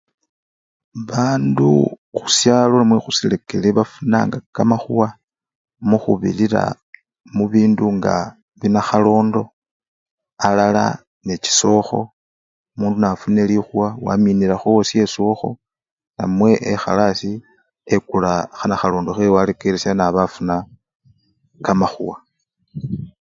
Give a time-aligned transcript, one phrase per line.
[1.09, 1.69] Bandu
[2.15, 5.07] khushalo namwe khusirekere bafunanga kamakhuwa
[5.89, 6.63] mukhubirira
[7.35, 8.15] mubindu nga
[8.59, 9.41] binakhalondo
[10.47, 10.85] alala
[11.25, 11.99] ne chisoho,
[12.77, 15.49] mundu nafunile likhuwa waminilakho owashe esoho
[16.17, 17.43] namwe ekhala asii
[17.95, 18.31] ekula
[18.69, 20.55] nakhalondo hewe warekelesha nabafuna
[21.65, 22.17] kamakhuwa